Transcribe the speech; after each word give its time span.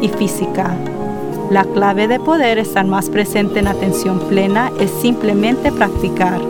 y 0.00 0.08
física. 0.08 0.76
La 1.50 1.64
clave 1.64 2.06
de 2.06 2.20
poder 2.20 2.58
estar 2.58 2.86
más 2.86 3.10
presente 3.10 3.58
en 3.58 3.66
atención 3.66 4.20
plena 4.28 4.70
es 4.78 4.90
simplemente 4.90 5.72
practicar. 5.72 6.40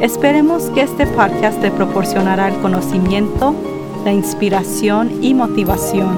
Esperemos 0.00 0.64
que 0.70 0.82
este 0.82 1.06
podcast 1.06 1.60
te 1.60 1.70
proporcionará 1.70 2.48
el 2.48 2.60
conocimiento, 2.60 3.54
la 4.04 4.12
inspiración 4.12 5.22
y 5.22 5.34
motivación. 5.34 6.16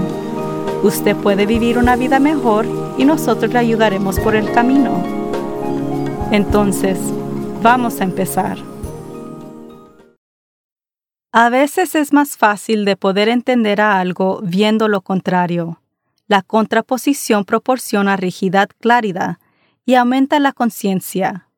Usted 0.82 1.16
puede 1.16 1.46
vivir 1.46 1.78
una 1.78 1.96
vida 1.96 2.20
mejor 2.20 2.66
y 2.96 3.04
nosotros 3.04 3.52
le 3.52 3.58
ayudaremos 3.58 4.20
por 4.20 4.36
el 4.36 4.52
camino. 4.52 5.02
Entonces, 6.30 6.98
vamos 7.62 8.00
a 8.00 8.04
empezar. 8.04 8.58
A 11.32 11.50
veces 11.50 11.94
es 11.94 12.12
más 12.12 12.36
fácil 12.36 12.84
de 12.84 12.96
poder 12.96 13.28
entender 13.28 13.80
a 13.80 13.98
algo 13.98 14.40
viendo 14.42 14.88
lo 14.88 15.02
contrario. 15.02 15.80
La 16.28 16.42
contraposición 16.42 17.44
proporciona 17.44 18.16
rigidez 18.16 18.68
claridad 18.80 19.38
y 19.84 19.94
aumenta 19.94 20.40
la 20.40 20.52
conciencia. 20.52 21.48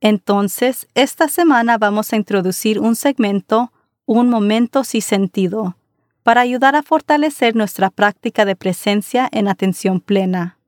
Entonces, 0.00 0.86
esta 0.94 1.28
semana 1.28 1.78
vamos 1.78 2.12
a 2.12 2.16
introducir 2.16 2.78
un 2.78 2.96
segmento, 2.96 3.72
un 4.06 4.28
momento 4.28 4.84
sin 4.84 5.02
sentido, 5.02 5.76
para 6.22 6.40
ayudar 6.40 6.76
a 6.76 6.82
fortalecer 6.82 7.56
nuestra 7.56 7.90
práctica 7.90 8.44
de 8.44 8.56
presencia 8.56 9.28
en 9.32 9.48
atención 9.48 10.00
plena. 10.00 10.58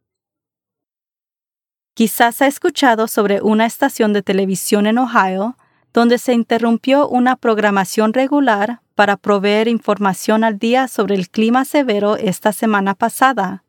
Quizás 1.94 2.42
ha 2.42 2.48
escuchado 2.48 3.06
sobre 3.06 3.40
una 3.40 3.66
estación 3.66 4.12
de 4.12 4.22
televisión 4.22 4.86
en 4.86 4.98
Ohio 4.98 5.56
donde 5.94 6.18
se 6.18 6.34
interrumpió 6.34 7.08
una 7.08 7.36
programación 7.36 8.12
regular 8.12 8.80
para 8.96 9.16
proveer 9.16 9.68
información 9.68 10.42
al 10.44 10.58
día 10.58 10.88
sobre 10.88 11.14
el 11.14 11.30
clima 11.30 11.64
severo 11.64 12.16
esta 12.16 12.52
semana 12.52 12.94
pasada. 12.94 13.64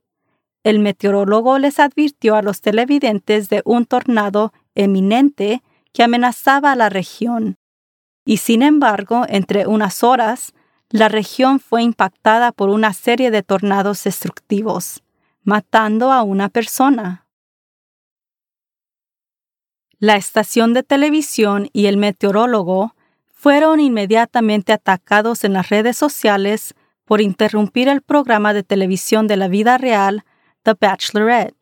El 0.64 0.80
meteorólogo 0.80 1.60
les 1.60 1.80
advirtió 1.80 2.36
a 2.36 2.42
los 2.42 2.62
televidentes 2.62 3.48
de 3.50 3.62
un 3.64 3.86
tornado 3.86 4.52
eminente 4.74 5.62
que 5.94 6.02
amenazaba 6.02 6.72
a 6.72 6.76
la 6.76 6.90
región. 6.90 7.58
Y 8.26 8.38
sin 8.38 8.64
embargo, 8.64 9.26
entre 9.30 9.68
unas 9.68 10.04
horas, 10.04 10.54
la 10.90 11.10
región 11.10 11.60
fue 11.60 11.84
impactada 11.84 12.52
por 12.52 12.70
una 12.70 12.94
serie 12.94 13.30
de 13.30 13.44
tornados 13.44 14.04
destructivos, 14.04 15.04
matando 15.44 16.12
a 16.12 16.24
una 16.24 16.50
persona. 16.50 17.25
La 20.00 20.18
estación 20.18 20.74
de 20.74 20.84
televisión 20.84 21.70
y 21.72 21.86
el 21.86 21.98
meteorólogo 21.98 22.96
fueron 23.34 23.80
inmediatamente 23.80 24.74
atacados 24.74 25.44
en 25.44 25.54
las 25.54 25.70
redes 25.70 25.98
sociales 25.98 26.74
por 27.06 27.22
interrumpir 27.22 27.88
el 27.88 28.02
programa 28.02 28.54
de 28.54 28.64
televisión 28.64 29.28
de 29.28 29.38
la 29.38 29.48
vida 29.48 29.78
real, 29.78 30.26
The 30.64 30.74
Bachelorette. 30.80 31.56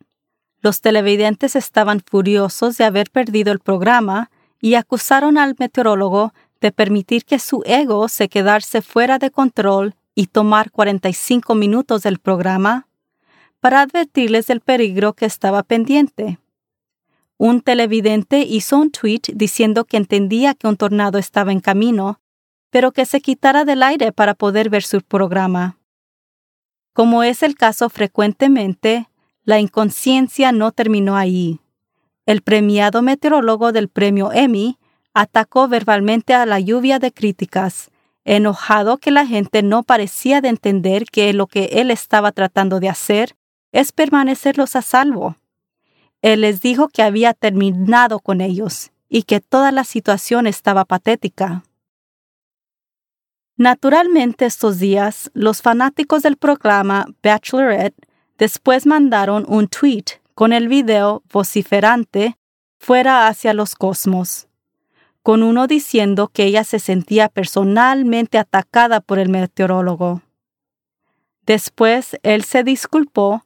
Los 0.62 0.80
televidentes 0.80 1.54
estaban 1.56 2.00
furiosos 2.00 2.78
de 2.78 2.84
haber 2.84 3.10
perdido 3.10 3.52
el 3.52 3.60
programa 3.60 4.30
y 4.60 4.74
acusaron 4.74 5.36
al 5.36 5.54
meteorólogo 5.58 6.32
de 6.60 6.72
permitir 6.72 7.26
que 7.26 7.38
su 7.38 7.62
ego 7.66 8.08
se 8.08 8.28
quedase 8.30 8.80
fuera 8.80 9.18
de 9.18 9.30
control 9.30 9.94
y 10.14 10.28
tomar 10.28 10.70
45 10.70 11.54
minutos 11.54 12.02
del 12.02 12.18
programa 12.18 12.88
para 13.60 13.82
advertirles 13.82 14.46
del 14.46 14.60
peligro 14.60 15.12
que 15.12 15.26
estaba 15.26 15.62
pendiente. 15.62 16.38
Un 17.38 17.60
televidente 17.62 18.40
hizo 18.40 18.78
un 18.78 18.90
tweet 18.90 19.22
diciendo 19.34 19.84
que 19.84 19.96
entendía 19.96 20.54
que 20.54 20.68
un 20.68 20.76
tornado 20.76 21.18
estaba 21.18 21.50
en 21.52 21.60
camino, 21.60 22.20
pero 22.70 22.92
que 22.92 23.06
se 23.06 23.20
quitara 23.20 23.64
del 23.64 23.82
aire 23.82 24.12
para 24.12 24.34
poder 24.34 24.70
ver 24.70 24.82
su 24.82 25.00
programa. 25.00 25.78
Como 26.92 27.24
es 27.24 27.42
el 27.42 27.56
caso 27.56 27.88
frecuentemente, 27.88 29.08
la 29.44 29.58
inconsciencia 29.58 30.52
no 30.52 30.70
terminó 30.70 31.16
ahí. 31.16 31.60
El 32.24 32.40
premiado 32.40 33.02
meteorólogo 33.02 33.72
del 33.72 33.88
premio 33.88 34.32
Emmy 34.32 34.78
atacó 35.12 35.68
verbalmente 35.68 36.34
a 36.34 36.46
la 36.46 36.60
lluvia 36.60 36.98
de 36.98 37.12
críticas, 37.12 37.90
enojado 38.24 38.98
que 38.98 39.10
la 39.10 39.26
gente 39.26 39.62
no 39.62 39.82
parecía 39.82 40.40
de 40.40 40.48
entender 40.48 41.04
que 41.06 41.32
lo 41.32 41.46
que 41.46 41.64
él 41.72 41.90
estaba 41.90 42.32
tratando 42.32 42.80
de 42.80 42.88
hacer 42.88 43.36
es 43.72 43.92
permanecerlos 43.92 44.76
a 44.76 44.82
salvo. 44.82 45.36
Él 46.24 46.40
les 46.40 46.62
dijo 46.62 46.88
que 46.88 47.02
había 47.02 47.34
terminado 47.34 48.18
con 48.18 48.40
ellos 48.40 48.92
y 49.10 49.24
que 49.24 49.40
toda 49.40 49.72
la 49.72 49.84
situación 49.84 50.46
estaba 50.46 50.86
patética. 50.86 51.64
Naturalmente 53.58 54.46
estos 54.46 54.78
días, 54.78 55.30
los 55.34 55.60
fanáticos 55.60 56.22
del 56.22 56.38
programa 56.38 57.04
Bachelorette 57.22 58.08
después 58.38 58.86
mandaron 58.86 59.44
un 59.48 59.68
tweet 59.68 60.04
con 60.34 60.54
el 60.54 60.68
video 60.68 61.22
vociferante 61.30 62.38
fuera 62.78 63.28
hacia 63.28 63.52
los 63.52 63.74
cosmos, 63.74 64.48
con 65.22 65.42
uno 65.42 65.66
diciendo 65.66 66.28
que 66.28 66.44
ella 66.44 66.64
se 66.64 66.78
sentía 66.78 67.28
personalmente 67.28 68.38
atacada 68.38 69.02
por 69.02 69.18
el 69.18 69.28
meteorólogo. 69.28 70.22
Después 71.44 72.18
él 72.22 72.44
se 72.44 72.64
disculpó 72.64 73.44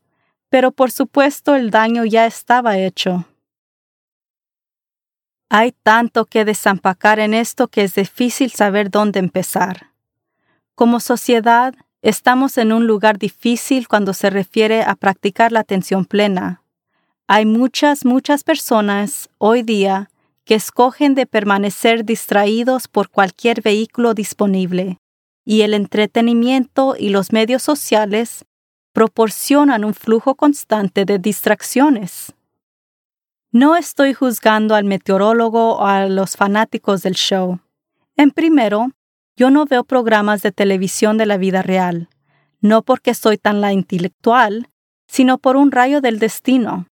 pero 0.50 0.72
por 0.72 0.90
supuesto 0.90 1.54
el 1.54 1.70
daño 1.70 2.04
ya 2.04 2.26
estaba 2.26 2.78
hecho. 2.78 3.26
Hay 5.50 5.72
tanto 5.82 6.26
que 6.26 6.44
desampacar 6.44 7.20
en 7.20 7.32
esto 7.32 7.68
que 7.68 7.82
es 7.82 7.94
difícil 7.94 8.50
saber 8.50 8.90
dónde 8.90 9.18
empezar. 9.18 9.92
Como 10.74 11.00
sociedad, 11.00 11.74
estamos 12.02 12.58
en 12.58 12.72
un 12.72 12.86
lugar 12.86 13.18
difícil 13.18 13.88
cuando 13.88 14.12
se 14.12 14.30
refiere 14.30 14.82
a 14.82 14.94
practicar 14.94 15.52
la 15.52 15.60
atención 15.60 16.04
plena. 16.04 16.62
Hay 17.26 17.46
muchas, 17.46 18.04
muchas 18.04 18.44
personas 18.44 19.28
hoy 19.38 19.62
día 19.62 20.10
que 20.44 20.54
escogen 20.54 21.14
de 21.14 21.26
permanecer 21.26 22.04
distraídos 22.04 22.88
por 22.88 23.10
cualquier 23.10 23.60
vehículo 23.60 24.14
disponible, 24.14 24.98
y 25.44 25.62
el 25.62 25.74
entretenimiento 25.74 26.94
y 26.98 27.10
los 27.10 27.32
medios 27.32 27.62
sociales 27.62 28.44
proporcionan 28.98 29.84
un 29.84 29.94
flujo 29.94 30.34
constante 30.34 31.04
de 31.04 31.20
distracciones. 31.20 32.34
No 33.52 33.76
estoy 33.76 34.12
juzgando 34.12 34.74
al 34.74 34.82
meteorólogo 34.82 35.76
o 35.76 35.86
a 35.86 36.06
los 36.06 36.36
fanáticos 36.36 37.02
del 37.04 37.14
show. 37.14 37.60
En 38.16 38.32
primero, 38.32 38.90
yo 39.36 39.50
no 39.50 39.66
veo 39.66 39.84
programas 39.84 40.42
de 40.42 40.50
televisión 40.50 41.16
de 41.16 41.26
la 41.26 41.36
vida 41.36 41.62
real, 41.62 42.08
no 42.60 42.82
porque 42.82 43.14
soy 43.14 43.38
tan 43.38 43.60
la 43.60 43.72
intelectual, 43.72 44.68
sino 45.06 45.38
por 45.38 45.56
un 45.56 45.70
rayo 45.70 46.00
del 46.00 46.18
destino. 46.18 46.88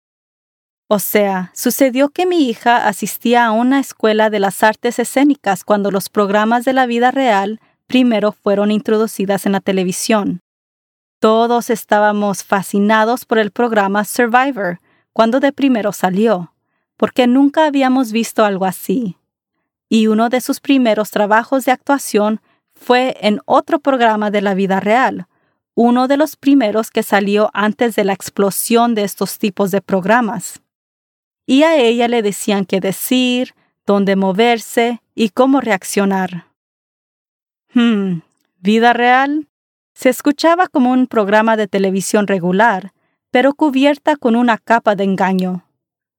O 0.89 1.01
sea, 1.01 1.53
sucedió 1.55 2.09
que 2.09 2.25
mi 2.25 2.49
hija 2.49 2.89
asistía 2.89 3.45
a 3.45 3.53
una 3.53 3.79
escuela 3.79 4.31
de 4.31 4.41
las 4.41 4.63
artes 4.63 4.99
escénicas 4.99 5.65
cuando 5.65 5.91
los 5.91 6.09
programas 6.09 6.65
de 6.65 6.73
la 6.73 6.87
vida 6.87 7.11
real 7.11 7.61
primero 7.87 8.33
fueron 8.33 8.71
introducidas 8.71 9.45
en 9.45 9.53
la 9.53 9.61
televisión. 9.61 10.41
Todos 11.21 11.69
estábamos 11.69 12.45
fascinados 12.45 13.27
por 13.27 13.39
el 13.39 13.51
programa 13.51 14.07
Survivor 14.07 14.81
cuando 15.13 15.39
de 15.39 15.53
primero 15.53 15.93
salió, 15.93 16.55
porque 16.97 17.27
nunca 17.27 17.67
habíamos 17.67 18.11
visto 18.11 18.43
algo 18.43 18.65
así. 18.65 19.19
Y 19.91 20.07
uno 20.07 20.31
de 20.31 20.41
sus 20.41 20.61
primeros 20.61 21.11
trabajos 21.11 21.67
de 21.67 21.73
actuación 21.73 22.41
fue 22.75 23.19
en 23.21 23.41
otro 23.45 23.81
programa 23.81 24.31
de 24.31 24.41
la 24.41 24.55
vida 24.55 24.81
real, 24.81 25.27
uno 25.75 26.09
de 26.09 26.17
los 26.17 26.37
primeros 26.37 26.91
que 26.91 27.03
salió 27.03 27.51
antes 27.53 27.97
de 27.97 28.05
la 28.05 28.15
explosión 28.15 28.95
de 28.95 29.05
estos 29.05 29.39
tipos 29.39 29.71
de 29.71 29.83
programas. 29.83 30.63
Y 31.45 31.65
a 31.65 31.77
ella 31.77 32.09
le 32.09 32.23
decían 32.23 32.65
qué 32.65 32.81
decir, 32.81 33.55
dónde 33.85 34.17
moverse 34.17 35.03
y 35.15 35.29
cómo 35.29 35.61
reaccionar. 35.61 36.47
Hmm, 37.75 38.21
¿vida 38.59 38.95
real? 38.95 39.50
Se 40.01 40.09
escuchaba 40.09 40.67
como 40.67 40.93
un 40.93 41.07
programa 41.07 41.59
de 41.59 41.69
televisión 41.69 42.27
regular, 42.27 42.95
pero 43.31 43.53
cubierta 43.53 44.17
con 44.17 44.35
una 44.35 44.57
capa 44.57 44.95
de 44.95 45.05
engaño. 45.05 45.67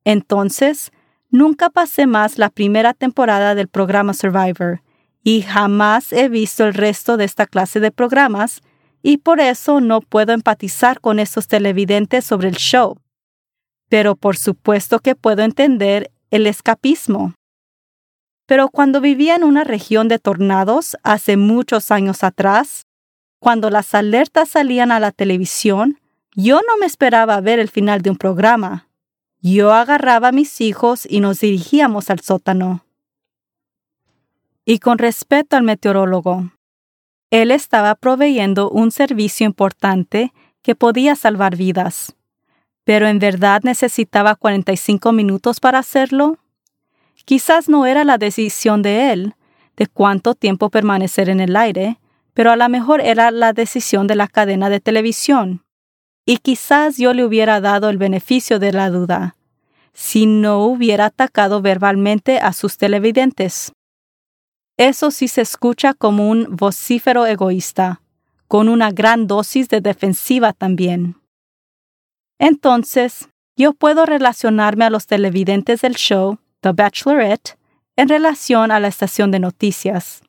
Entonces, 0.06 0.92
nunca 1.32 1.72
pasé 1.72 2.06
más 2.06 2.38
la 2.38 2.52
primera 2.52 2.94
temporada 2.94 3.56
del 3.56 3.68
programa 3.70 4.14
Survivor, 4.14 4.84
y 5.24 5.42
jamás 5.42 6.14
he 6.14 6.30
visto 6.30 6.64
el 6.64 6.76
resto 6.76 7.18
de 7.18 7.24
esta 7.24 7.48
clase 7.48 7.80
de 7.80 7.90
programas, 7.90 8.62
y 9.02 9.18
por 9.18 9.40
eso 9.40 9.82
no 9.82 10.02
puedo 10.02 10.32
empatizar 10.32 11.02
con 11.02 11.18
estos 11.18 11.48
televidentes 11.48 12.24
sobre 12.24 12.50
el 12.50 12.58
show. 12.58 13.00
Pero 13.90 14.16
por 14.16 14.38
supuesto 14.38 15.00
que 15.00 15.16
puedo 15.16 15.42
entender 15.42 16.12
el 16.30 16.46
escapismo. 16.46 17.34
Pero 18.46 18.70
cuando 18.70 19.02
vivía 19.02 19.36
en 19.36 19.44
una 19.44 19.64
región 19.64 20.08
de 20.08 20.20
tornados 20.20 20.98
hace 21.02 21.36
muchos 21.36 21.90
años 21.90 22.24
atrás, 22.24 22.84
cuando 23.42 23.72
las 23.72 23.96
alertas 23.96 24.50
salían 24.50 24.92
a 24.92 25.00
la 25.00 25.12
televisión, 25.12 26.00
yo 26.36 26.62
no 26.68 26.78
me 26.78 26.86
esperaba 26.86 27.42
ver 27.42 27.58
el 27.58 27.70
final 27.70 28.04
de 28.04 28.12
un 28.12 28.16
programa. 28.16 28.88
Yo 29.42 29.74
agarraba 29.74 30.28
a 30.28 30.32
mis 30.32 30.62
hijos 30.62 31.08
y 31.10 31.22
nos 31.22 31.40
dirigíamos 31.40 32.12
al 32.12 32.20
sótano. 32.20 32.86
Y 34.64 34.78
con 34.78 35.00
respeto 35.00 35.58
al 35.58 35.64
meteorólogo, 35.64 36.52
él 37.32 37.50
estaba 37.50 37.96
proveyendo 37.96 38.70
un 38.70 38.92
servicio 38.92 39.48
importante 39.48 40.34
que 40.62 40.76
podía 40.76 41.16
salvar 41.16 41.56
vidas. 41.56 42.16
Pero 42.84 43.08
en 43.08 43.18
verdad 43.18 43.62
necesitaba 43.64 44.36
45 44.36 45.14
minutos 45.14 45.60
para 45.60 45.80
hacerlo. 45.80 46.38
Quizás 47.26 47.70
no 47.70 47.88
era 47.88 48.04
la 48.04 48.20
decisión 48.20 48.84
de 48.84 49.12
él 49.12 49.34
de 49.78 49.88
cuánto 49.88 50.36
tiempo 50.36 50.70
permanecer 50.70 51.28
en 51.28 51.40
el 51.40 51.56
aire, 51.56 51.98
pero 52.34 52.52
a 52.52 52.56
lo 52.56 52.68
mejor 52.70 53.02
era 53.02 53.32
la 53.32 53.54
decisión 53.54 54.08
de 54.08 54.16
la 54.16 54.28
cadena 54.28 54.70
de 54.70 54.80
televisión. 54.80 55.64
Y 56.26 56.38
quizás 56.38 56.98
yo 56.98 57.14
le 57.14 57.26
hubiera 57.26 57.62
dado 57.62 57.90
el 57.90 57.98
beneficio 57.98 58.60
de 58.60 58.72
la 58.72 58.90
duda, 58.90 59.36
si 59.94 60.26
no 60.26 60.66
hubiera 60.66 61.06
atacado 61.06 61.62
verbalmente 61.62 62.40
a 62.40 62.54
sus 62.54 62.78
televidentes. 62.78 63.72
Eso 64.78 65.12
sí 65.12 65.28
se 65.28 65.42
escucha 65.42 65.94
como 65.94 66.30
un 66.30 66.56
vocífero 66.56 67.26
egoísta, 67.26 68.02
con 68.48 68.70
una 68.70 68.92
gran 68.92 69.28
dosis 69.28 69.70
de 69.70 69.82
defensiva 69.82 70.54
también. 70.54 71.16
Entonces, 72.40 73.30
yo 73.56 73.74
puedo 73.74 74.06
relacionarme 74.06 74.86
a 74.86 74.90
los 74.90 75.06
televidentes 75.06 75.82
del 75.82 75.96
show 75.96 76.40
The 76.62 76.72
Bachelorette 76.72 77.58
en 77.96 78.10
relación 78.10 78.72
a 78.72 78.80
la 78.80 78.88
estación 78.88 79.32
de 79.32 79.40
noticias. 79.40 80.24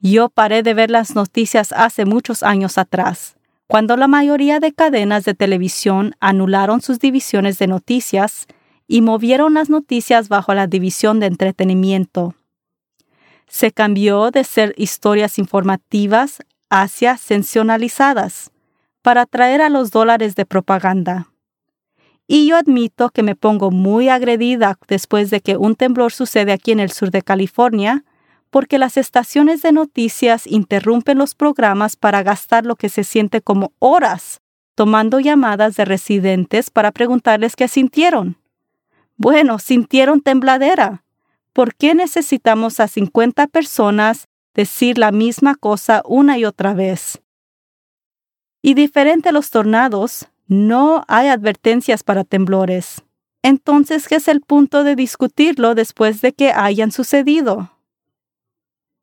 Yo 0.00 0.28
paré 0.28 0.62
de 0.62 0.74
ver 0.74 0.90
las 0.90 1.14
noticias 1.14 1.72
hace 1.72 2.04
muchos 2.04 2.42
años 2.42 2.78
atrás, 2.78 3.36
cuando 3.66 3.96
la 3.96 4.06
mayoría 4.06 4.60
de 4.60 4.72
cadenas 4.72 5.24
de 5.24 5.34
televisión 5.34 6.14
anularon 6.20 6.80
sus 6.80 7.00
divisiones 7.00 7.58
de 7.58 7.66
noticias 7.66 8.46
y 8.86 9.02
movieron 9.02 9.54
las 9.54 9.68
noticias 9.68 10.28
bajo 10.28 10.54
la 10.54 10.66
división 10.66 11.20
de 11.20 11.26
entretenimiento. 11.26 12.34
Se 13.48 13.72
cambió 13.72 14.30
de 14.30 14.44
ser 14.44 14.74
historias 14.76 15.38
informativas 15.38 16.38
hacia 16.70 17.16
sensacionalizadas 17.16 18.52
para 19.02 19.22
atraer 19.22 19.62
a 19.62 19.68
los 19.68 19.90
dólares 19.90 20.34
de 20.36 20.46
propaganda. 20.46 21.28
Y 22.26 22.46
yo 22.46 22.56
admito 22.56 23.08
que 23.10 23.22
me 23.22 23.34
pongo 23.34 23.70
muy 23.70 24.10
agredida 24.10 24.78
después 24.86 25.30
de 25.30 25.40
que 25.40 25.56
un 25.56 25.74
temblor 25.74 26.12
sucede 26.12 26.52
aquí 26.52 26.72
en 26.72 26.80
el 26.80 26.92
sur 26.92 27.10
de 27.10 27.22
California 27.22 28.04
porque 28.50 28.78
las 28.78 28.96
estaciones 28.96 29.62
de 29.62 29.72
noticias 29.72 30.46
interrumpen 30.46 31.18
los 31.18 31.34
programas 31.34 31.96
para 31.96 32.22
gastar 32.22 32.66
lo 32.66 32.76
que 32.76 32.88
se 32.88 33.04
siente 33.04 33.40
como 33.40 33.72
horas 33.78 34.40
tomando 34.78 35.18
llamadas 35.18 35.74
de 35.74 35.84
residentes 35.84 36.70
para 36.70 36.92
preguntarles 36.92 37.56
qué 37.56 37.66
sintieron. 37.66 38.36
Bueno, 39.16 39.58
sintieron 39.58 40.20
tembladera. 40.20 41.02
¿Por 41.52 41.74
qué 41.74 41.96
necesitamos 41.96 42.78
a 42.78 42.86
50 42.86 43.48
personas 43.48 44.28
decir 44.54 44.96
la 44.96 45.10
misma 45.10 45.56
cosa 45.56 46.02
una 46.04 46.38
y 46.38 46.44
otra 46.44 46.74
vez? 46.74 47.20
Y 48.62 48.74
diferente 48.74 49.30
a 49.30 49.32
los 49.32 49.50
tornados, 49.50 50.28
no 50.46 51.02
hay 51.08 51.26
advertencias 51.26 52.04
para 52.04 52.22
temblores. 52.22 53.02
Entonces, 53.42 54.06
¿qué 54.06 54.14
es 54.14 54.28
el 54.28 54.42
punto 54.42 54.84
de 54.84 54.94
discutirlo 54.94 55.74
después 55.74 56.20
de 56.20 56.34
que 56.34 56.52
hayan 56.52 56.92
sucedido? 56.92 57.72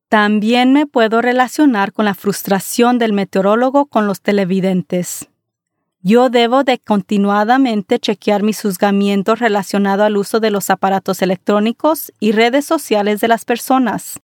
También 0.09 0.71
me 0.71 0.85
puedo 0.85 1.21
relacionar 1.21 1.91
con 1.91 2.05
la 2.05 2.13
frustración 2.13 2.99
del 2.99 3.13
meteorólogo 3.13 3.87
con 3.87 4.05
los 4.05 4.21
televidentes. 4.21 5.29
Yo 6.01 6.29
debo 6.29 6.63
de 6.63 6.77
continuadamente 6.77 7.99
chequear 7.99 8.43
mis 8.43 8.61
juzgamientos 8.61 9.39
relacionados 9.39 10.05
al 10.05 10.17
uso 10.17 10.39
de 10.39 10.51
los 10.51 10.69
aparatos 10.69 11.23
electrónicos 11.23 12.13
y 12.19 12.31
redes 12.31 12.65
sociales 12.65 13.21
de 13.21 13.27
las 13.27 13.43
personas. 13.43 14.19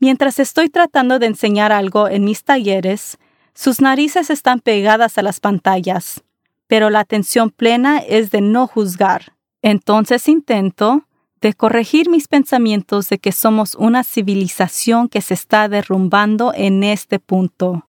Mientras 0.00 0.38
estoy 0.38 0.70
tratando 0.70 1.18
de 1.18 1.26
enseñar 1.26 1.72
algo 1.72 2.08
en 2.08 2.24
mis 2.24 2.42
talleres, 2.42 3.18
sus 3.52 3.82
narices 3.82 4.30
están 4.30 4.60
pegadas 4.60 5.18
a 5.18 5.22
las 5.22 5.40
pantallas, 5.40 6.24
pero 6.66 6.88
la 6.88 7.00
atención 7.00 7.50
plena 7.50 7.98
es 7.98 8.30
de 8.30 8.40
no 8.40 8.66
juzgar. 8.66 9.34
Entonces 9.60 10.26
intento, 10.28 11.06
de 11.44 11.52
corregir 11.52 12.08
mis 12.08 12.26
pensamientos 12.26 13.10
de 13.10 13.18
que 13.18 13.30
somos 13.30 13.74
una 13.74 14.02
civilización 14.02 15.10
que 15.10 15.20
se 15.20 15.34
está 15.34 15.68
derrumbando 15.68 16.54
en 16.54 16.82
este 16.82 17.18
punto. 17.18 17.86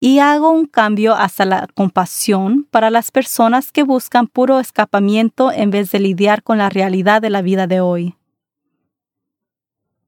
Y 0.00 0.20
hago 0.20 0.50
un 0.50 0.64
cambio 0.64 1.14
hacia 1.14 1.44
la 1.44 1.68
compasión 1.74 2.66
para 2.70 2.88
las 2.88 3.10
personas 3.10 3.70
que 3.70 3.82
buscan 3.82 4.28
puro 4.28 4.60
escapamiento 4.60 5.52
en 5.52 5.70
vez 5.70 5.90
de 5.90 6.00
lidiar 6.00 6.42
con 6.42 6.56
la 6.56 6.70
realidad 6.70 7.20
de 7.20 7.28
la 7.28 7.42
vida 7.42 7.66
de 7.66 7.82
hoy. 7.82 8.16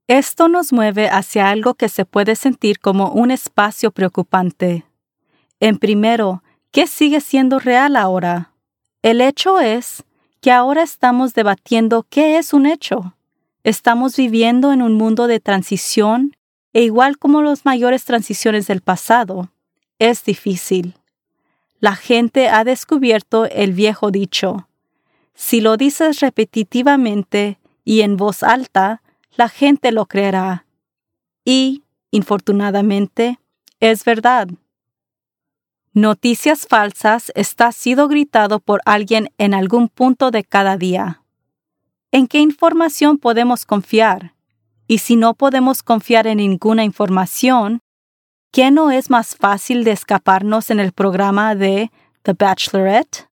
Esto 0.06 0.48
nos 0.48 0.72
mueve 0.72 1.10
hacia 1.10 1.50
algo 1.50 1.74
que 1.74 1.90
se 1.90 2.06
puede 2.06 2.36
sentir 2.36 2.80
como 2.80 3.10
un 3.10 3.30
espacio 3.30 3.90
preocupante. 3.90 4.86
En 5.60 5.76
primero, 5.76 6.42
¿qué 6.70 6.86
sigue 6.86 7.20
siendo 7.20 7.58
real 7.58 7.96
ahora? 7.96 8.54
El 9.02 9.20
hecho 9.20 9.60
es 9.60 10.04
que 10.40 10.52
ahora 10.52 10.82
estamos 10.82 11.34
debatiendo 11.34 12.06
qué 12.08 12.38
es 12.38 12.52
un 12.52 12.66
hecho. 12.66 13.14
Estamos 13.64 14.16
viviendo 14.16 14.72
en 14.72 14.82
un 14.82 14.94
mundo 14.94 15.26
de 15.26 15.40
transición 15.40 16.36
e 16.72 16.82
igual 16.82 17.18
como 17.18 17.42
las 17.42 17.64
mayores 17.64 18.04
transiciones 18.04 18.66
del 18.66 18.80
pasado, 18.80 19.50
es 19.98 20.24
difícil. 20.24 20.94
La 21.80 21.96
gente 21.96 22.48
ha 22.48 22.64
descubierto 22.64 23.46
el 23.46 23.72
viejo 23.72 24.10
dicho. 24.10 24.68
Si 25.34 25.60
lo 25.60 25.76
dices 25.76 26.20
repetitivamente 26.20 27.58
y 27.84 28.00
en 28.02 28.16
voz 28.16 28.42
alta, 28.42 29.02
la 29.36 29.48
gente 29.48 29.92
lo 29.92 30.06
creerá. 30.06 30.66
Y, 31.44 31.82
infortunadamente, 32.10 33.38
es 33.80 34.04
verdad. 34.04 34.48
Noticias 36.00 36.64
falsas 36.68 37.32
está 37.34 37.72
sido 37.72 38.06
gritado 38.06 38.60
por 38.60 38.80
alguien 38.84 39.32
en 39.36 39.52
algún 39.52 39.88
punto 39.88 40.30
de 40.30 40.44
cada 40.44 40.76
día. 40.76 41.24
¿En 42.12 42.28
qué 42.28 42.38
información 42.38 43.18
podemos 43.18 43.66
confiar? 43.66 44.32
Y 44.86 44.98
si 44.98 45.16
no 45.16 45.34
podemos 45.34 45.82
confiar 45.82 46.28
en 46.28 46.36
ninguna 46.36 46.84
información, 46.84 47.80
¿qué 48.52 48.70
no 48.70 48.92
es 48.92 49.10
más 49.10 49.34
fácil 49.34 49.82
de 49.82 49.90
escaparnos 49.90 50.70
en 50.70 50.78
el 50.78 50.92
programa 50.92 51.56
de 51.56 51.90
The 52.22 52.34
Bachelorette? 52.34 53.28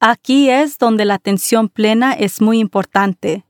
Aquí 0.00 0.48
es 0.48 0.78
donde 0.78 1.04
la 1.04 1.16
atención 1.16 1.68
plena 1.68 2.14
es 2.14 2.40
muy 2.40 2.60
importante, 2.60 3.44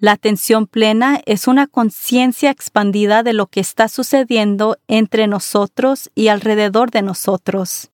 la 0.00 0.12
atención 0.12 0.66
plena 0.66 1.20
es 1.26 1.48
una 1.48 1.66
conciencia 1.66 2.50
expandida 2.50 3.22
de 3.22 3.32
lo 3.32 3.46
que 3.46 3.60
está 3.60 3.88
sucediendo 3.88 4.76
entre 4.86 5.26
nosotros 5.26 6.10
y 6.14 6.28
alrededor 6.28 6.90
de 6.90 7.02
nosotros. 7.02 7.90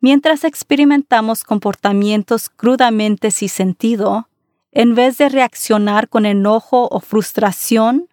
Mientras 0.00 0.44
experimentamos 0.44 1.42
comportamientos 1.44 2.50
crudamente 2.50 3.30
sin 3.30 3.48
sentido, 3.48 4.28
en 4.70 4.94
vez 4.94 5.16
de 5.16 5.30
reaccionar 5.30 6.08
con 6.08 6.26
enojo 6.26 6.88
o 6.90 7.00
frustración, 7.00 8.08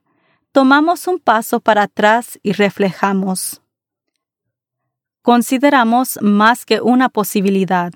tomamos 0.53 1.07
un 1.07 1.19
paso 1.19 1.59
para 1.59 1.83
atrás 1.83 2.39
y 2.43 2.53
reflejamos. 2.53 3.61
Consideramos 5.21 6.17
más 6.21 6.65
que 6.65 6.79
una 6.79 7.09
posibilidad 7.09 7.91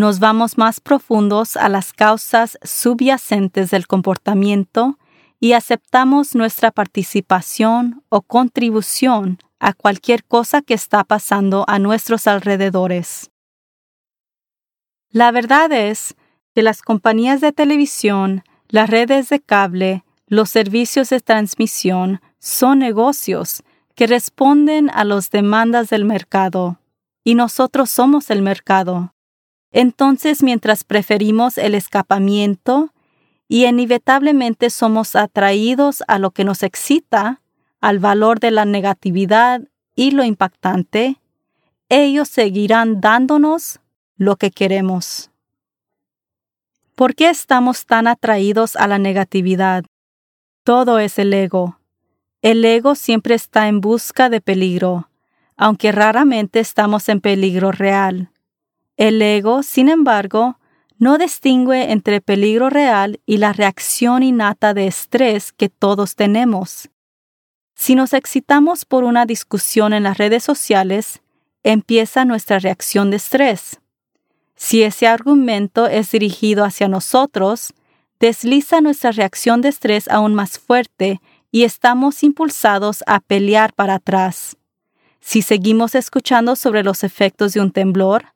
nos 0.00 0.18
vamos 0.18 0.56
más 0.56 0.80
profundos 0.80 1.58
a 1.58 1.68
las 1.68 1.92
causas 1.92 2.58
subyacentes 2.62 3.70
del 3.70 3.86
comportamiento 3.86 4.98
y 5.38 5.52
aceptamos 5.52 6.34
nuestra 6.34 6.70
participación 6.70 8.02
o 8.08 8.22
contribución 8.22 9.38
a 9.58 9.74
cualquier 9.74 10.24
cosa 10.24 10.62
que 10.62 10.72
está 10.72 11.04
pasando 11.04 11.66
a 11.68 11.78
nuestros 11.78 12.26
alrededores. 12.26 13.30
La 15.10 15.30
verdad 15.32 15.70
es 15.70 16.16
que 16.54 16.62
las 16.62 16.80
compañías 16.80 17.42
de 17.42 17.52
televisión, 17.52 18.42
las 18.68 18.88
redes 18.88 19.28
de 19.28 19.40
cable, 19.40 20.04
los 20.26 20.48
servicios 20.48 21.10
de 21.10 21.20
transmisión 21.20 22.22
son 22.38 22.78
negocios 22.78 23.62
que 23.94 24.06
responden 24.06 24.88
a 24.88 25.04
las 25.04 25.30
demandas 25.30 25.90
del 25.90 26.06
mercado, 26.06 26.78
y 27.22 27.34
nosotros 27.34 27.90
somos 27.90 28.30
el 28.30 28.40
mercado. 28.40 29.12
Entonces, 29.72 30.42
mientras 30.42 30.84
preferimos 30.84 31.58
el 31.58 31.74
escapamiento 31.74 32.92
y 33.48 33.66
inevitablemente 33.66 34.70
somos 34.70 35.16
atraídos 35.16 36.02
a 36.08 36.18
lo 36.18 36.30
que 36.30 36.44
nos 36.44 36.62
excita, 36.62 37.40
al 37.80 37.98
valor 37.98 38.40
de 38.40 38.50
la 38.50 38.64
negatividad 38.64 39.62
y 39.94 40.10
lo 40.10 40.24
impactante, 40.24 41.20
ellos 41.88 42.28
seguirán 42.28 43.00
dándonos 43.00 43.80
lo 44.16 44.36
que 44.36 44.50
queremos. 44.50 45.30
¿Por 46.94 47.14
qué 47.14 47.30
estamos 47.30 47.86
tan 47.86 48.06
atraídos 48.06 48.76
a 48.76 48.86
la 48.86 48.98
negatividad? 48.98 49.84
Todo 50.64 50.98
es 50.98 51.18
el 51.18 51.32
ego. 51.32 51.78
El 52.42 52.64
ego 52.64 52.94
siempre 52.94 53.34
está 53.34 53.68
en 53.68 53.80
busca 53.80 54.28
de 54.28 54.40
peligro, 54.40 55.08
aunque 55.56 55.92
raramente 55.92 56.60
estamos 56.60 57.08
en 57.08 57.20
peligro 57.20 57.72
real. 57.72 58.30
El 59.00 59.22
ego, 59.22 59.62
sin 59.62 59.88
embargo, 59.88 60.58
no 60.98 61.16
distingue 61.16 61.90
entre 61.90 62.20
peligro 62.20 62.68
real 62.68 63.18
y 63.24 63.38
la 63.38 63.54
reacción 63.54 64.22
innata 64.22 64.74
de 64.74 64.86
estrés 64.86 65.52
que 65.52 65.70
todos 65.70 66.16
tenemos. 66.16 66.90
Si 67.74 67.94
nos 67.94 68.12
excitamos 68.12 68.84
por 68.84 69.04
una 69.04 69.24
discusión 69.24 69.94
en 69.94 70.02
las 70.02 70.18
redes 70.18 70.44
sociales, 70.44 71.22
empieza 71.62 72.26
nuestra 72.26 72.58
reacción 72.58 73.10
de 73.10 73.16
estrés. 73.16 73.80
Si 74.54 74.82
ese 74.82 75.06
argumento 75.06 75.86
es 75.86 76.10
dirigido 76.10 76.62
hacia 76.62 76.86
nosotros, 76.86 77.72
desliza 78.18 78.82
nuestra 78.82 79.12
reacción 79.12 79.62
de 79.62 79.70
estrés 79.70 80.08
aún 80.08 80.34
más 80.34 80.58
fuerte 80.58 81.22
y 81.50 81.62
estamos 81.62 82.22
impulsados 82.22 83.02
a 83.06 83.20
pelear 83.20 83.72
para 83.72 83.94
atrás. 83.94 84.58
Si 85.20 85.40
seguimos 85.40 85.94
escuchando 85.94 86.54
sobre 86.54 86.84
los 86.84 87.02
efectos 87.02 87.54
de 87.54 87.62
un 87.62 87.70
temblor, 87.70 88.26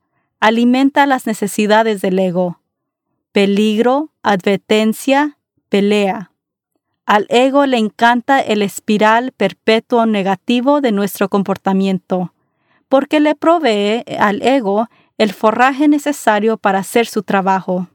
alimenta 0.45 1.07
las 1.07 1.27
necesidades 1.27 2.03
del 2.03 2.19
ego. 2.19 2.61
Peligro, 3.33 4.11
advertencia, 4.23 5.39
pelea. 5.71 6.33
Al 7.07 7.25
ego 7.31 7.65
le 7.65 7.79
encanta 7.79 8.41
el 8.41 8.61
espiral 8.61 9.33
perpetuo 9.33 10.05
negativo 10.05 10.83
de 10.83 10.93
nuestro 10.93 11.31
comportamiento, 11.31 12.35
porque 12.91 13.21
le 13.21 13.35
provee 13.35 14.05
al 14.19 14.43
ego 14.43 14.89
el 15.17 15.33
forraje 15.33 15.89
necesario 15.89 16.59
para 16.59 16.81
hacer 16.81 17.07
su 17.07 17.23
trabajo. 17.23 17.89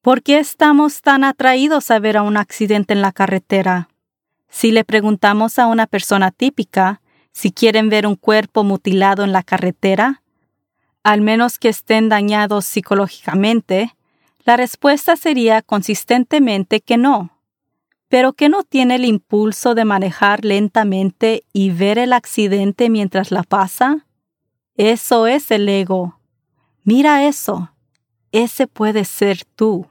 ¿Por 0.00 0.22
qué 0.22 0.38
estamos 0.38 1.02
tan 1.02 1.24
atraídos 1.24 1.90
a 1.90 1.98
ver 1.98 2.18
a 2.18 2.22
un 2.22 2.36
accidente 2.36 2.92
en 2.92 3.02
la 3.02 3.10
carretera? 3.10 3.88
Si 4.48 4.70
le 4.70 4.84
preguntamos 4.84 5.58
a 5.58 5.66
una 5.66 5.88
persona 5.88 6.30
típica 6.30 7.00
si 7.32 7.50
quieren 7.50 7.88
ver 7.88 8.06
un 8.06 8.14
cuerpo 8.14 8.62
mutilado 8.62 9.24
en 9.24 9.32
la 9.32 9.42
carretera, 9.42 10.22
al 11.08 11.22
menos 11.22 11.58
que 11.58 11.70
estén 11.70 12.10
dañados 12.10 12.66
psicológicamente, 12.66 13.96
la 14.44 14.58
respuesta 14.58 15.16
sería 15.16 15.62
consistentemente 15.62 16.82
que 16.82 16.98
no. 16.98 17.30
Pero 18.08 18.34
que 18.34 18.50
no 18.50 18.62
tiene 18.62 18.96
el 18.96 19.06
impulso 19.06 19.74
de 19.74 19.86
manejar 19.86 20.44
lentamente 20.44 21.44
y 21.50 21.70
ver 21.70 21.96
el 21.96 22.12
accidente 22.12 22.90
mientras 22.90 23.30
la 23.30 23.42
pasa? 23.42 24.04
Eso 24.74 25.26
es 25.26 25.50
el 25.50 25.66
ego. 25.70 26.20
Mira 26.84 27.26
eso. 27.26 27.72
Ese 28.30 28.66
puede 28.66 29.06
ser 29.06 29.46
tú. 29.56 29.86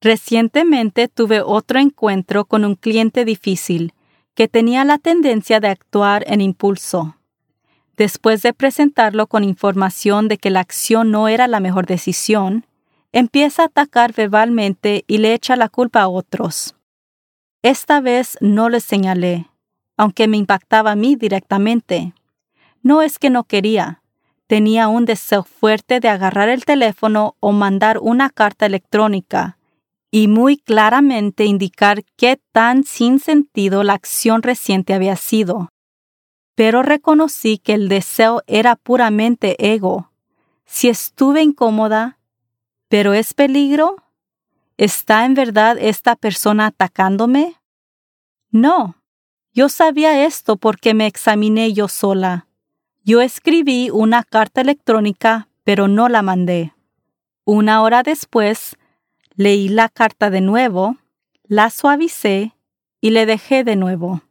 Recientemente 0.00 1.06
tuve 1.06 1.40
otro 1.40 1.78
encuentro 1.78 2.46
con 2.46 2.64
un 2.64 2.74
cliente 2.74 3.24
difícil 3.24 3.94
que 4.34 4.48
tenía 4.48 4.84
la 4.84 4.98
tendencia 4.98 5.60
de 5.60 5.68
actuar 5.68 6.24
en 6.26 6.40
impulso. 6.40 7.16
Después 7.96 8.42
de 8.42 8.52
presentarlo 8.52 9.26
con 9.26 9.42
información 9.42 10.28
de 10.28 10.36
que 10.36 10.50
la 10.50 10.60
acción 10.60 11.10
no 11.10 11.28
era 11.28 11.46
la 11.46 11.60
mejor 11.60 11.86
decisión, 11.86 12.66
empieza 13.12 13.62
a 13.62 13.66
atacar 13.66 14.12
verbalmente 14.12 15.04
y 15.06 15.18
le 15.18 15.32
echa 15.32 15.56
la 15.56 15.70
culpa 15.70 16.02
a 16.02 16.08
otros. 16.08 16.74
Esta 17.62 18.00
vez 18.00 18.36
no 18.40 18.68
le 18.68 18.80
señalé, 18.80 19.46
aunque 19.96 20.28
me 20.28 20.36
impactaba 20.36 20.92
a 20.92 20.96
mí 20.96 21.16
directamente. 21.16 22.12
No 22.82 23.00
es 23.00 23.18
que 23.18 23.30
no 23.30 23.44
quería, 23.44 24.02
tenía 24.46 24.88
un 24.88 25.06
deseo 25.06 25.42
fuerte 25.42 25.98
de 25.98 26.10
agarrar 26.10 26.50
el 26.50 26.66
teléfono 26.66 27.34
o 27.40 27.52
mandar 27.52 27.98
una 27.98 28.28
carta 28.28 28.66
electrónica 28.66 29.58
y 30.10 30.28
muy 30.28 30.58
claramente 30.58 31.46
indicar 31.46 32.04
qué 32.16 32.38
tan 32.52 32.84
sin 32.84 33.18
sentido 33.20 33.82
la 33.82 33.94
acción 33.94 34.42
reciente 34.42 34.92
había 34.92 35.16
sido 35.16 35.70
pero 36.56 36.82
reconocí 36.82 37.58
que 37.58 37.74
el 37.74 37.88
deseo 37.88 38.42
era 38.46 38.74
puramente 38.76 39.72
ego. 39.72 40.10
Si 40.64 40.88
estuve 40.88 41.42
incómoda, 41.42 42.18
pero 42.88 43.12
es 43.12 43.34
peligro, 43.34 43.96
¿está 44.78 45.26
en 45.26 45.34
verdad 45.34 45.76
esta 45.78 46.16
persona 46.16 46.66
atacándome? 46.66 47.56
No, 48.50 48.96
yo 49.52 49.68
sabía 49.68 50.24
esto 50.24 50.56
porque 50.56 50.94
me 50.94 51.06
examiné 51.06 51.74
yo 51.74 51.88
sola. 51.88 52.46
Yo 53.04 53.20
escribí 53.20 53.90
una 53.90 54.24
carta 54.24 54.62
electrónica, 54.62 55.48
pero 55.62 55.88
no 55.88 56.08
la 56.08 56.22
mandé. 56.22 56.72
Una 57.44 57.82
hora 57.82 58.02
después, 58.02 58.76
leí 59.34 59.68
la 59.68 59.90
carta 59.90 60.30
de 60.30 60.40
nuevo, 60.40 60.96
la 61.44 61.68
suavicé 61.68 62.54
y 63.00 63.10
le 63.10 63.26
dejé 63.26 63.62
de 63.62 63.76
nuevo. 63.76 64.22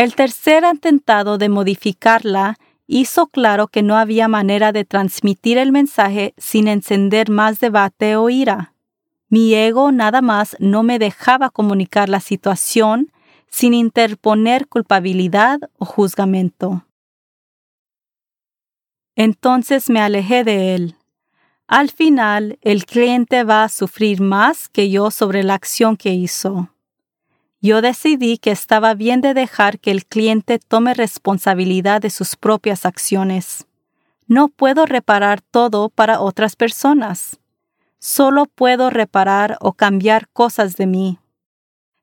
El 0.00 0.14
tercer 0.14 0.64
atentado 0.64 1.36
de 1.36 1.50
modificarla 1.50 2.56
hizo 2.86 3.26
claro 3.26 3.68
que 3.68 3.82
no 3.82 3.98
había 3.98 4.28
manera 4.28 4.72
de 4.72 4.86
transmitir 4.86 5.58
el 5.58 5.72
mensaje 5.72 6.32
sin 6.38 6.68
encender 6.68 7.28
más 7.28 7.60
debate 7.60 8.16
o 8.16 8.30
ira. 8.30 8.72
Mi 9.28 9.52
ego 9.54 9.92
nada 9.92 10.22
más 10.22 10.56
no 10.58 10.82
me 10.82 10.98
dejaba 10.98 11.50
comunicar 11.50 12.08
la 12.08 12.20
situación 12.20 13.12
sin 13.50 13.74
interponer 13.74 14.68
culpabilidad 14.68 15.58
o 15.76 15.84
juzgamento. 15.84 16.86
Entonces 19.16 19.90
me 19.90 20.00
alejé 20.00 20.44
de 20.44 20.74
él. 20.76 20.96
Al 21.66 21.90
final, 21.90 22.58
el 22.62 22.86
cliente 22.86 23.44
va 23.44 23.64
a 23.64 23.68
sufrir 23.68 24.22
más 24.22 24.70
que 24.70 24.88
yo 24.88 25.10
sobre 25.10 25.42
la 25.42 25.52
acción 25.52 25.98
que 25.98 26.14
hizo 26.14 26.70
yo 27.60 27.82
decidí 27.82 28.38
que 28.38 28.50
estaba 28.50 28.94
bien 28.94 29.20
de 29.20 29.34
dejar 29.34 29.78
que 29.78 29.90
el 29.90 30.06
cliente 30.06 30.58
tome 30.58 30.94
responsabilidad 30.94 32.00
de 32.00 32.10
sus 32.10 32.36
propias 32.36 32.86
acciones. 32.86 33.66
No 34.26 34.48
puedo 34.48 34.86
reparar 34.86 35.42
todo 35.42 35.90
para 35.90 36.20
otras 36.20 36.56
personas. 36.56 37.38
Solo 37.98 38.46
puedo 38.46 38.88
reparar 38.88 39.58
o 39.60 39.74
cambiar 39.74 40.28
cosas 40.28 40.76
de 40.76 40.86
mí. 40.86 41.18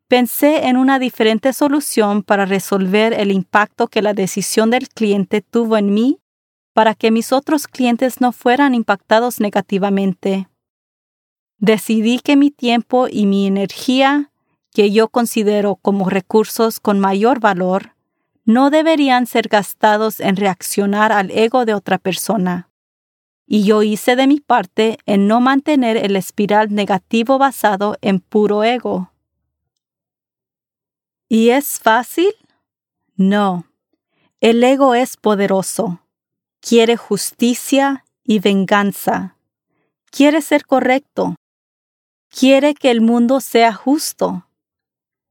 Pensé 0.08 0.68
en 0.68 0.78
una 0.78 1.00
diferente 1.00 1.52
solución 1.54 2.22
para 2.22 2.46
resolver 2.46 3.14
el 3.14 3.32
impacto 3.32 3.88
que 3.88 4.02
la 4.02 4.14
decisión 4.14 4.70
del 4.70 4.90
cliente 4.90 5.42
tuvo 5.42 5.76
en 5.78 5.94
mí 5.94 6.20
para 6.74 6.94
que 6.94 7.10
mis 7.10 7.32
otros 7.34 7.68
clientes 7.68 8.22
no 8.22 8.32
fueran 8.32 8.76
impactados 8.76 9.40
negativamente. 9.40 10.48
Decidí 11.58 12.20
que 12.20 12.38
mi 12.38 12.52
tiempo 12.52 13.08
y 13.10 13.26
mi 13.26 13.48
energía 13.48 14.32
que 14.78 14.92
yo 14.92 15.08
considero 15.10 15.78
como 15.78 16.08
recursos 16.08 16.80
con 16.80 17.00
mayor 17.00 17.40
valor 17.40 17.96
no 18.46 18.70
deberían 18.70 19.26
ser 19.26 19.48
gastados 19.48 20.20
en 20.20 20.36
reaccionar 20.36 21.12
al 21.12 21.32
ego 21.32 21.66
de 21.66 21.74
otra 21.74 21.98
persona. 21.98 22.70
Y 23.48 23.64
yo 23.64 23.82
hice 23.82 24.16
de 24.16 24.28
mi 24.28 24.40
parte 24.40 25.00
en 25.08 25.26
no 25.28 25.42
mantener 25.42 25.98
el 25.98 26.16
espiral 26.16 26.76
negativo 26.76 27.40
basado 27.40 27.98
en 28.02 28.20
puro 28.20 28.64
ego. 28.64 29.12
¿Y 31.28 31.50
es 31.50 31.80
fácil? 31.80 32.36
No. 33.16 33.66
El 34.42 34.64
ego 34.64 34.94
es 34.94 35.18
poderoso. 35.18 36.02
Quiere 36.60 36.98
justicia 36.98 38.06
y 38.24 38.38
venganza. 38.38 39.38
Quiere 40.12 40.44
ser 40.44 40.68
correcto. 40.68 41.34
Quiere 42.30 42.76
que 42.76 42.92
el 42.92 43.02
mundo 43.02 43.40
sea 43.40 43.74
justo. 43.74 44.47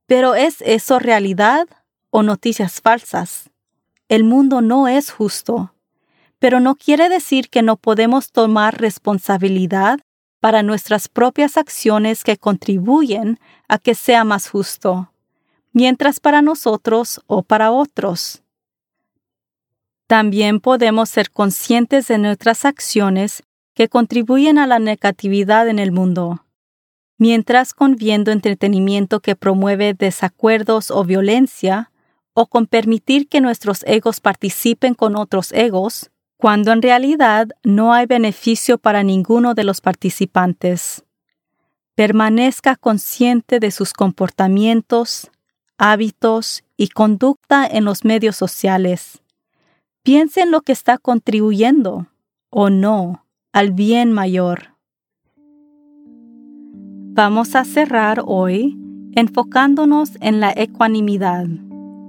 Pero 0.07 0.37
¿es 0.37 0.63
eso 0.63 0.99
realidad 0.99 1.67
o 2.11 2.23
noticias 2.23 2.81
falsas? 2.81 3.51
El 4.09 4.23
mundo 4.23 4.61
no 4.61 4.87
es 4.87 5.11
justo, 5.11 5.75
pero 6.39 6.61
no 6.61 6.77
quiere 6.77 7.09
decir 7.09 7.51
que 7.51 7.63
no 7.63 7.77
podemos 7.77 8.31
tomar 8.31 8.81
responsabilidad 8.81 9.99
para 10.39 10.63
nuestras 10.63 11.09
propias 11.09 11.57
acciones 11.57 12.23
que 12.23 12.37
contribuyen 12.37 13.41
a 13.69 13.79
que 13.79 13.97
sea 13.97 14.23
más 14.23 14.49
justo, 14.49 15.11
mientras 15.73 16.21
para 16.21 16.41
nosotros 16.41 17.21
o 17.27 17.43
para 17.43 17.73
otros. 17.73 18.43
También 20.07 20.61
podemos 20.61 21.11
ser 21.11 21.33
conscientes 21.33 22.07
de 22.07 22.19
nuestras 22.19 22.65
acciones 22.65 23.43
que 23.75 23.89
contribuyen 23.89 24.59
a 24.59 24.69
la 24.69 24.79
negatividad 24.79 25.67
en 25.67 25.81
el 25.81 25.91
mundo 25.91 26.46
mientras 27.19 27.75
con 27.75 27.97
viendo 27.97 28.31
entretenimiento 28.31 29.21
que 29.21 29.37
promueve 29.37 29.95
desacuerdos 29.95 30.91
o 30.91 31.05
violencia, 31.05 31.91
o 32.35 32.47
con 32.47 32.67
permitir 32.67 33.29
que 33.29 33.41
nuestros 33.41 33.83
egos 33.85 34.21
participen 34.21 34.95
con 34.95 35.17
otros 35.17 35.53
egos, 35.53 36.11
cuando 36.37 36.73
en 36.73 36.83
realidad 36.83 37.49
no 37.65 37.95
hay 37.95 38.05
beneficio 38.05 38.77
para 38.77 39.03
ninguno 39.03 39.55
de 39.55 39.65
los 39.65 39.81
participantes. 39.81 41.05
Permanezca 41.95 42.77
consciente 42.77 43.59
de 43.59 43.71
sus 43.71 43.95
comportamientos, 43.95 45.31
hábitos 45.79 46.63
y 46.77 46.89
conducta 46.89 47.67
en 47.67 47.87
los 47.87 48.05
medios 48.05 48.37
sociales. 48.37 49.23
Piense 50.03 50.43
en 50.43 50.51
lo 50.51 50.61
que 50.61 50.73
está 50.73 50.99
contribuyendo, 50.99 52.07
o 52.51 52.69
no, 52.69 53.25
al 53.53 53.73
bien 53.73 54.13
mayor. 54.13 54.76
Vamos 57.17 57.55
a 57.55 57.65
cerrar 57.65 58.23
hoy 58.27 58.79
enfocándonos 59.15 60.19
en 60.21 60.39
la 60.39 60.53
ecuanimidad. 60.55 61.47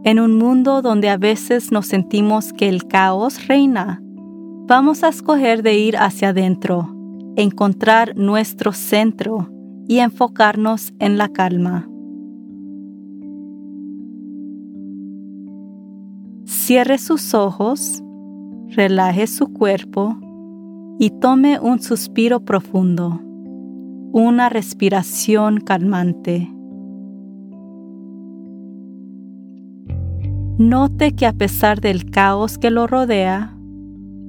En 0.04 0.20
un 0.20 0.38
mundo 0.38 0.82
donde 0.82 1.10
a 1.10 1.16
veces 1.16 1.72
nos 1.72 1.86
sentimos 1.86 2.52
que 2.52 2.68
el 2.68 2.90
caos 2.90 3.48
reina, 3.48 4.02
vamos 4.68 5.06
a 5.06 5.08
escoger 5.08 5.64
de 5.64 5.80
ir 5.80 5.96
hacia 5.96 6.30
adentro, 6.30 6.94
encontrar 7.38 8.18
nuestro 8.18 8.74
centro 8.74 9.50
y 9.88 10.00
enfocarnos 10.00 10.92
en 11.00 11.18
la 11.18 11.30
calma. 11.30 11.88
Cierre 16.44 16.98
sus 16.98 17.34
ojos, 17.34 18.04
relaje 18.76 19.28
su 19.28 19.54
cuerpo 19.54 20.18
y 21.00 21.12
tome 21.12 21.62
un 21.62 21.80
suspiro 21.80 22.42
profundo 22.42 23.22
una 24.18 24.50
respiración 24.50 25.60
calmante. 25.60 26.50
Note 30.58 31.12
que 31.12 31.28
a 31.28 31.34
pesar 31.34 31.82
del 31.82 32.10
caos 32.10 32.58
que 32.58 32.72
lo 32.72 32.88
rodea, 32.88 33.56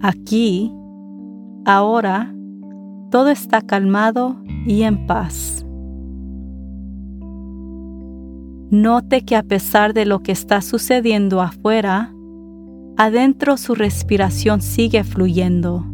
aquí, 0.02 0.70
ahora, 1.64 2.34
todo 3.10 3.30
está 3.30 3.62
calmado 3.62 4.36
y 4.66 4.82
en 4.82 5.06
paz. 5.06 5.64
Note 8.70 9.22
que 9.22 9.36
a 9.36 9.42
pesar 9.42 9.94
de 9.94 10.04
lo 10.04 10.22
que 10.22 10.32
está 10.32 10.60
sucediendo 10.60 11.40
afuera, 11.40 12.12
adentro 12.98 13.56
su 13.56 13.74
respiración 13.74 14.60
sigue 14.60 15.02
fluyendo, 15.02 15.86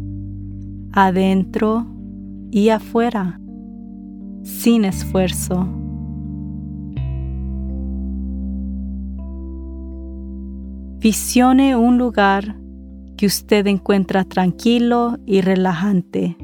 adentro 0.91 1.85
y 2.51 2.67
afuera 2.69 3.39
sin 4.45 4.85
esfuerzo. 4.85 5.67
Visione 10.99 11.75
un 11.75 11.97
lugar 11.97 12.55
que 13.17 13.25
usted 13.25 13.65
encuentra 13.67 14.23
tranquilo 14.23 15.17
y 15.25 15.41
relajante. 15.41 16.37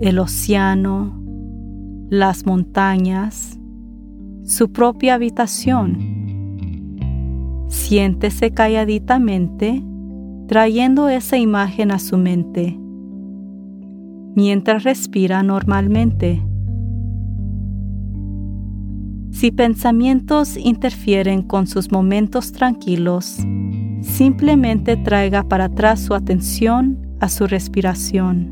El 0.00 0.18
océano, 0.18 1.22
las 2.08 2.46
montañas, 2.46 3.58
su 4.42 4.72
propia 4.72 5.14
habitación. 5.14 5.98
Siéntese 7.68 8.52
calladitamente, 8.52 9.82
trayendo 10.48 11.08
esa 11.08 11.36
imagen 11.36 11.92
a 11.92 11.98
su 11.98 12.16
mente 12.16 12.81
mientras 14.34 14.84
respira 14.84 15.42
normalmente. 15.42 16.42
Si 19.30 19.50
pensamientos 19.50 20.56
interfieren 20.56 21.42
con 21.42 21.66
sus 21.66 21.90
momentos 21.90 22.52
tranquilos, 22.52 23.38
simplemente 24.02 24.96
traiga 24.96 25.42
para 25.44 25.64
atrás 25.64 26.00
su 26.00 26.14
atención 26.14 27.16
a 27.20 27.28
su 27.28 27.46
respiración. 27.46 28.51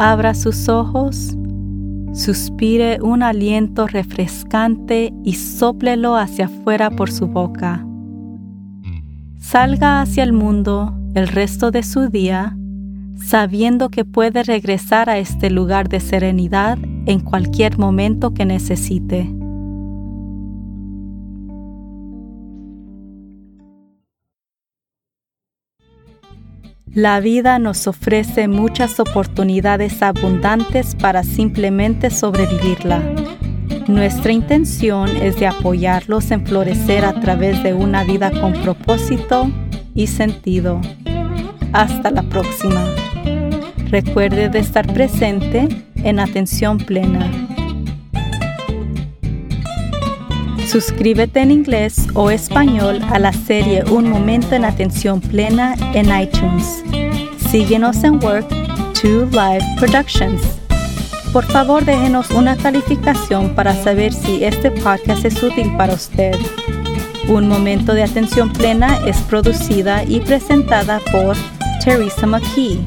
Abra 0.00 0.34
sus 0.34 0.70
ojos, 0.70 1.36
suspire 2.14 3.00
un 3.02 3.22
aliento 3.22 3.86
refrescante 3.86 5.12
y 5.24 5.34
sóplelo 5.34 6.16
hacia 6.16 6.46
afuera 6.46 6.90
por 6.90 7.12
su 7.12 7.26
boca. 7.26 7.86
Salga 9.38 10.00
hacia 10.00 10.22
el 10.22 10.32
mundo 10.32 10.94
el 11.14 11.28
resto 11.28 11.70
de 11.70 11.82
su 11.82 12.08
día 12.08 12.56
sabiendo 13.22 13.90
que 13.90 14.04
puede 14.04 14.42
regresar 14.42 15.10
a 15.10 15.18
este 15.18 15.50
lugar 15.50 15.88
de 15.88 16.00
serenidad 16.00 16.78
en 17.06 17.20
cualquier 17.20 17.78
momento 17.78 18.32
que 18.32 18.46
necesite. 18.46 19.39
La 26.94 27.20
vida 27.20 27.60
nos 27.60 27.86
ofrece 27.86 28.48
muchas 28.48 28.98
oportunidades 28.98 30.02
abundantes 30.02 30.96
para 30.96 31.22
simplemente 31.22 32.10
sobrevivirla. 32.10 33.00
Nuestra 33.86 34.32
intención 34.32 35.08
es 35.18 35.38
de 35.38 35.46
apoyarlos 35.46 36.32
en 36.32 36.44
florecer 36.44 37.04
a 37.04 37.20
través 37.20 37.62
de 37.62 37.74
una 37.74 38.02
vida 38.02 38.32
con 38.32 38.54
propósito 38.54 39.48
y 39.94 40.08
sentido. 40.08 40.80
Hasta 41.72 42.10
la 42.10 42.24
próxima. 42.24 42.84
Recuerde 43.88 44.48
de 44.48 44.58
estar 44.58 44.92
presente 44.92 45.68
en 45.94 46.18
atención 46.18 46.78
plena. 46.78 47.49
Suscríbete 50.70 51.40
en 51.40 51.50
inglés 51.50 52.06
o 52.14 52.30
español 52.30 53.00
a 53.10 53.18
la 53.18 53.32
serie 53.32 53.82
Un 53.90 54.08
Momento 54.08 54.54
en 54.54 54.64
Atención 54.64 55.20
Plena 55.20 55.74
en 55.94 56.06
iTunes. 56.16 56.84
Síguenos 57.50 58.04
en 58.04 58.22
Work 58.22 58.48
2 59.02 59.32
Live 59.32 59.64
Productions. 59.80 60.40
Por 61.32 61.44
favor, 61.46 61.84
déjenos 61.84 62.30
una 62.30 62.56
calificación 62.56 63.52
para 63.56 63.74
saber 63.74 64.12
si 64.12 64.44
este 64.44 64.70
podcast 64.70 65.24
es 65.24 65.42
útil 65.42 65.74
para 65.76 65.94
usted. 65.94 66.38
Un 67.26 67.48
Momento 67.48 67.92
de 67.92 68.04
Atención 68.04 68.52
Plena 68.52 68.96
es 69.08 69.16
producida 69.22 70.04
y 70.04 70.20
presentada 70.20 71.00
por 71.10 71.36
Teresa 71.84 72.28
McKee. 72.28 72.78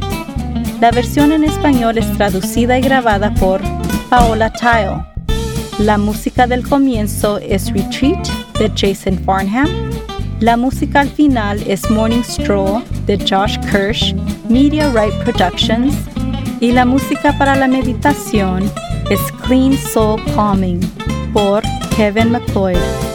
La 0.79 0.91
versión 0.91 1.33
en 1.33 1.43
español 1.43 1.97
es 1.97 2.09
traducida 2.13 2.79
y 2.79 2.81
grabada 2.81 3.33
por 3.33 3.59
Paola 4.09 4.53
Tile. 4.53 5.12
La 5.79 5.97
música 5.97 6.45
del 6.45 6.67
comienzo 6.67 7.39
es 7.39 7.73
Retreat 7.73 8.27
de 8.59 8.71
Jason 8.75 9.17
Farnham. 9.25 9.67
La 10.39 10.55
música 10.55 11.01
al 11.01 11.09
final 11.09 11.61
es 11.67 11.89
Morning 11.89 12.21
Stroll 12.21 12.83
de 13.07 13.17
Josh 13.17 13.57
Kirsch, 13.71 14.15
Media 14.47 14.89
Right 14.89 15.13
Productions. 15.23 15.95
Y 16.59 16.71
la 16.71 16.85
música 16.85 17.35
para 17.37 17.55
la 17.55 17.67
meditación 17.67 18.71
es 19.09 19.19
Clean 19.45 19.73
Soul 19.73 20.21
Calming 20.35 20.79
por 21.33 21.63
Kevin 21.95 22.31
McLeod. 22.31 23.12